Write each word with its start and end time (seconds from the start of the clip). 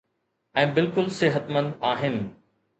۽ 0.61 0.65
بلڪل 0.79 1.13
صحتمند 1.19 1.79
آهن. 1.93 2.21